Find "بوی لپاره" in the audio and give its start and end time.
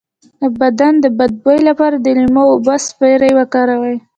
1.43-1.95